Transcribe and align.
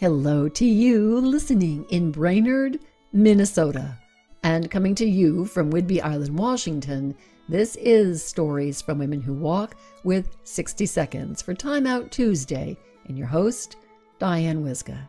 Hello 0.00 0.48
to 0.50 0.64
you 0.64 1.18
listening 1.18 1.84
in 1.88 2.12
Brainerd, 2.12 2.78
Minnesota. 3.12 3.98
And 4.44 4.70
coming 4.70 4.94
to 4.94 5.04
you 5.04 5.44
from 5.44 5.72
Whidbey 5.72 6.00
Island, 6.00 6.38
Washington, 6.38 7.16
this 7.48 7.74
is 7.74 8.22
Stories 8.22 8.80
from 8.80 9.00
Women 9.00 9.20
Who 9.20 9.34
Walk 9.34 9.74
with 10.04 10.36
60 10.44 10.86
Seconds 10.86 11.42
for 11.42 11.52
Time 11.52 11.84
Out 11.84 12.12
Tuesday, 12.12 12.76
and 13.08 13.18
your 13.18 13.26
host, 13.26 13.74
Diane 14.20 14.62
Wyzga. 14.62 15.00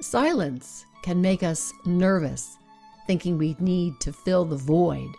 Silence 0.00 0.86
can 1.02 1.20
make 1.20 1.42
us 1.42 1.70
nervous, 1.84 2.56
thinking 3.06 3.36
we 3.36 3.56
need 3.60 4.00
to 4.00 4.10
fill 4.10 4.46
the 4.46 4.56
void, 4.56 5.10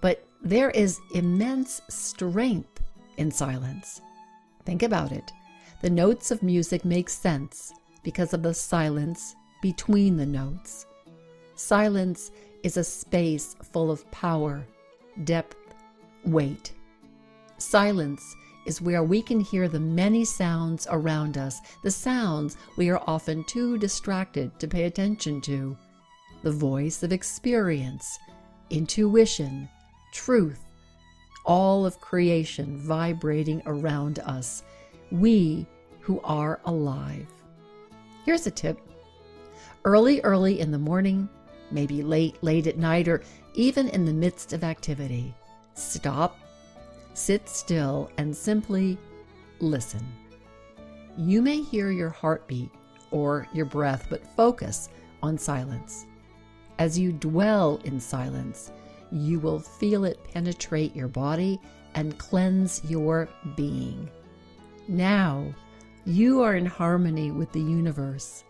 but 0.00 0.26
there 0.42 0.70
is 0.70 0.98
immense 1.14 1.80
strength 1.88 2.82
in 3.16 3.30
silence. 3.30 4.00
Think 4.64 4.82
about 4.82 5.12
it. 5.12 5.30
The 5.82 5.90
notes 5.90 6.32
of 6.32 6.42
music 6.42 6.84
make 6.84 7.08
sense 7.08 7.74
because 8.08 8.32
of 8.32 8.42
the 8.42 8.54
silence 8.54 9.36
between 9.60 10.16
the 10.16 10.24
notes. 10.24 10.86
Silence 11.56 12.30
is 12.62 12.78
a 12.78 12.82
space 12.82 13.54
full 13.70 13.90
of 13.90 14.10
power, 14.10 14.64
depth, 15.24 15.74
weight. 16.24 16.72
Silence 17.58 18.34
is 18.64 18.80
where 18.80 19.02
we 19.02 19.20
can 19.20 19.40
hear 19.40 19.68
the 19.68 19.78
many 19.78 20.24
sounds 20.24 20.86
around 20.90 21.36
us, 21.36 21.60
the 21.84 21.90
sounds 21.90 22.56
we 22.78 22.88
are 22.88 23.02
often 23.06 23.44
too 23.44 23.76
distracted 23.76 24.58
to 24.58 24.66
pay 24.66 24.84
attention 24.84 25.42
to. 25.42 25.76
The 26.42 26.50
voice 26.50 27.02
of 27.02 27.12
experience, 27.12 28.18
intuition, 28.70 29.68
truth, 30.14 30.64
all 31.44 31.84
of 31.84 32.00
creation 32.00 32.78
vibrating 32.78 33.60
around 33.66 34.20
us. 34.20 34.62
We 35.10 35.66
who 36.00 36.22
are 36.24 36.58
alive. 36.64 37.26
Here's 38.28 38.46
a 38.46 38.50
tip 38.50 38.78
early, 39.86 40.20
early 40.20 40.60
in 40.60 40.70
the 40.70 40.78
morning, 40.78 41.30
maybe 41.70 42.02
late, 42.02 42.36
late 42.42 42.66
at 42.66 42.76
night, 42.76 43.08
or 43.08 43.22
even 43.54 43.88
in 43.88 44.04
the 44.04 44.12
midst 44.12 44.52
of 44.52 44.62
activity, 44.62 45.34
stop, 45.72 46.36
sit 47.14 47.48
still, 47.48 48.10
and 48.18 48.36
simply 48.36 48.98
listen. 49.60 50.06
You 51.16 51.40
may 51.40 51.62
hear 51.62 51.90
your 51.90 52.10
heartbeat 52.10 52.70
or 53.10 53.48
your 53.54 53.64
breath, 53.64 54.08
but 54.10 54.36
focus 54.36 54.90
on 55.22 55.38
silence. 55.38 56.04
As 56.78 56.98
you 56.98 57.12
dwell 57.12 57.80
in 57.84 57.98
silence, 57.98 58.72
you 59.10 59.40
will 59.40 59.58
feel 59.58 60.04
it 60.04 60.22
penetrate 60.34 60.94
your 60.94 61.08
body 61.08 61.58
and 61.94 62.18
cleanse 62.18 62.82
your 62.84 63.26
being. 63.56 64.10
Now, 64.86 65.54
you 66.08 66.40
are 66.40 66.56
in 66.56 66.64
harmony 66.64 67.30
with 67.30 67.52
the 67.52 67.60
universe, 67.60 68.42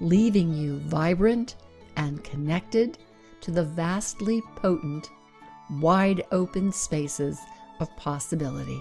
leaving 0.00 0.54
you 0.54 0.78
vibrant 0.78 1.56
and 1.96 2.22
connected 2.22 2.98
to 3.40 3.50
the 3.50 3.64
vastly 3.64 4.40
potent, 4.54 5.10
wide 5.80 6.22
open 6.30 6.70
spaces 6.70 7.40
of 7.80 7.94
possibility. 7.96 8.80